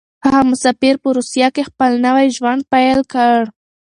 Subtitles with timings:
[0.25, 3.37] هغه مسافر په روسيه کې خپل نوی ژوند پيل کړ.